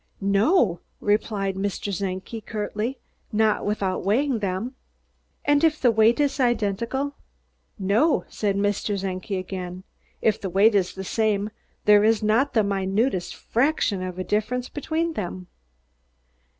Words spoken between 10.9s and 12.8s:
the same there is not the